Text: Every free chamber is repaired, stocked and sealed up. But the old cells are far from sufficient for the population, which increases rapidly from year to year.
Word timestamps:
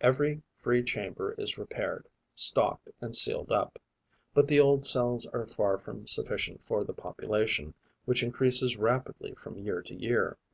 Every 0.00 0.40
free 0.56 0.82
chamber 0.82 1.32
is 1.36 1.58
repaired, 1.58 2.08
stocked 2.34 2.88
and 3.02 3.14
sealed 3.14 3.52
up. 3.52 3.78
But 4.32 4.48
the 4.48 4.58
old 4.58 4.86
cells 4.86 5.26
are 5.26 5.44
far 5.46 5.76
from 5.76 6.06
sufficient 6.06 6.62
for 6.62 6.84
the 6.84 6.94
population, 6.94 7.74
which 8.06 8.22
increases 8.22 8.78
rapidly 8.78 9.34
from 9.34 9.58
year 9.58 9.82
to 9.82 9.94
year. 9.94 10.38